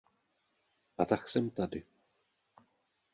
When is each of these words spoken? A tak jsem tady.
A 0.97 1.05
tak 1.05 1.27
jsem 1.27 1.49
tady. 1.49 1.83